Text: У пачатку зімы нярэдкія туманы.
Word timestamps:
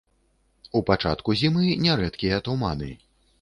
У 0.79 0.81
пачатку 0.87 1.35
зімы 1.41 1.67
нярэдкія 1.89 2.41
туманы. 2.49 2.91